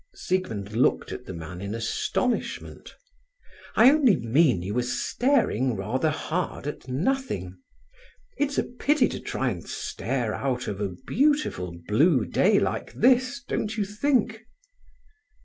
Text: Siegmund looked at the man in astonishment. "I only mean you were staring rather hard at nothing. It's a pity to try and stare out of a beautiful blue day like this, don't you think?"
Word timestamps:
Siegmund 0.15 0.73
looked 0.75 1.11
at 1.11 1.25
the 1.27 1.33
man 1.35 1.61
in 1.61 1.75
astonishment. 1.75 2.95
"I 3.75 3.91
only 3.91 4.15
mean 4.15 4.63
you 4.63 4.73
were 4.73 4.81
staring 4.81 5.75
rather 5.75 6.09
hard 6.09 6.65
at 6.65 6.87
nothing. 6.87 7.59
It's 8.35 8.57
a 8.57 8.63
pity 8.63 9.07
to 9.09 9.19
try 9.19 9.51
and 9.51 9.63
stare 9.63 10.33
out 10.33 10.67
of 10.67 10.81
a 10.81 10.95
beautiful 11.05 11.77
blue 11.87 12.25
day 12.25 12.57
like 12.57 12.93
this, 12.93 13.43
don't 13.47 13.77
you 13.77 13.85
think?" 13.85 14.41